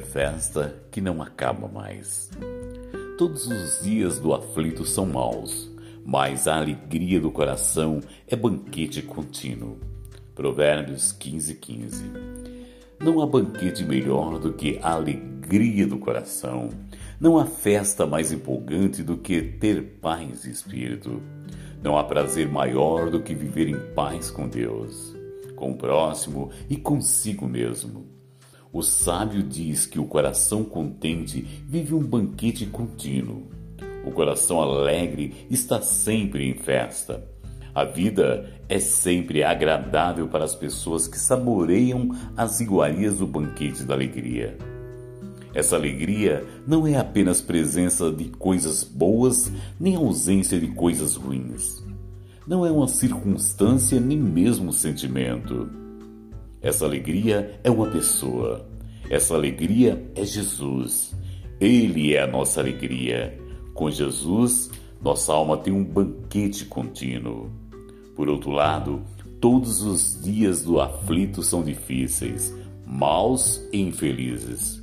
[0.00, 2.30] festa que não acaba mais.
[3.18, 5.70] Todos os dias do aflito são maus,
[6.04, 9.78] mas a alegria do coração é banquete contínuo.
[10.34, 12.04] Provérbios 15, 15.
[12.98, 16.70] Não há banquete melhor do que a alegria do coração.
[17.20, 21.20] Não há festa mais empolgante do que ter paz de espírito.
[21.82, 25.14] Não há prazer maior do que viver em paz com Deus,
[25.54, 28.21] com o próximo e consigo mesmo.
[28.72, 33.42] O sábio diz que o coração contente vive um banquete contínuo.
[34.02, 37.22] O coração alegre está sempre em festa.
[37.74, 43.92] A vida é sempre agradável para as pessoas que saboreiam as iguarias do banquete da
[43.92, 44.56] alegria.
[45.54, 51.84] Essa alegria não é apenas presença de coisas boas, nem ausência de coisas ruins.
[52.46, 55.81] Não é uma circunstância, nem mesmo um sentimento
[56.62, 58.64] essa alegria é uma pessoa.
[59.10, 61.12] Essa alegria é Jesus.
[61.60, 63.36] Ele é a nossa alegria.
[63.74, 64.70] Com Jesus,
[65.02, 67.50] nossa alma tem um banquete contínuo.
[68.14, 69.02] Por outro lado,
[69.40, 72.54] todos os dias do aflito são difíceis,
[72.86, 74.80] maus e infelizes.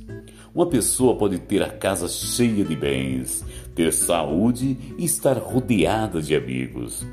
[0.54, 3.42] Uma pessoa pode ter a casa cheia de bens,
[3.74, 7.06] ter saúde e estar rodeada de amigos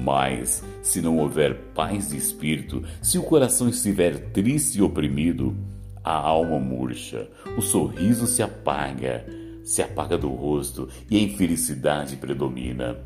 [0.00, 5.54] mas, se não houver paz de espírito, se o coração estiver triste e oprimido,
[6.02, 9.26] a alma murcha, o sorriso se apaga,
[9.62, 12.96] se apaga do rosto e a infelicidade predomina.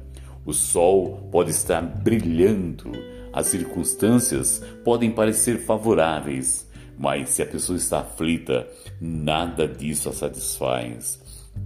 [0.47, 2.93] O sol pode estar brilhando,
[3.33, 8.69] as circunstâncias podem parecer favoráveis, mas se a pessoa está aflita,
[9.01, 11.21] nada disso a satisfaz.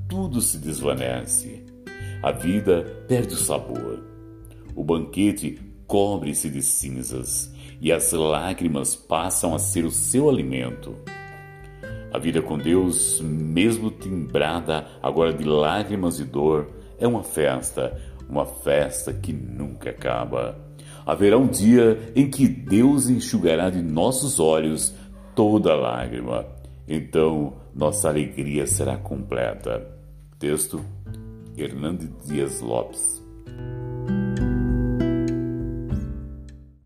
[0.09, 1.67] Tudo se desvanece.
[2.23, 4.18] A vida perde o sabor.
[4.79, 10.95] O banquete cobre-se de cinzas e as lágrimas passam a ser o seu alimento.
[12.13, 18.47] A vida com Deus, mesmo timbrada agora de lágrimas e dor, é uma festa, uma
[18.47, 20.57] festa que nunca acaba.
[21.05, 24.95] Haverá um dia em que Deus enxugará de nossos olhos
[25.35, 26.47] toda lágrima.
[26.87, 29.85] Então nossa alegria será completa.
[30.39, 30.81] Texto
[31.57, 33.27] Hernando Dias Lopes